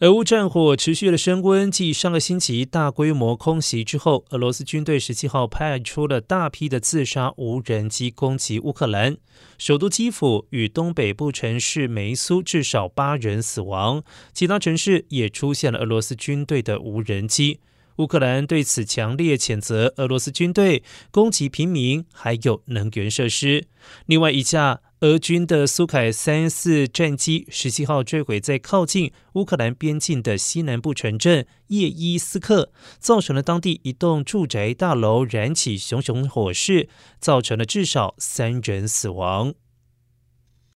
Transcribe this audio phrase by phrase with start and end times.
[0.00, 9.18] 俄乌战火持续的升温，继上个星期大规模空袭之后，俄罗斯军队十七号派出了大批的自杀无人机攻击乌克兰
[9.58, 14.02] 首都基辅与东北部城市梅苏，至少八人死亡，
[14.32, 17.60] 其他城市也出现了俄罗斯军队的无人机。
[17.96, 23.66] 乌克兰对此强烈谴责俄罗斯军队攻击平民，还有能源设施。
[24.06, 24.80] 另外一架。
[25.00, 39.54] 俄军的苏凯三四战机十七号坠毁在靠近乌克兰边境的西南部城镇叶伊斯克，造成了当地一栋住宅大楼燃起熊熊火势，造成了至少三人死亡。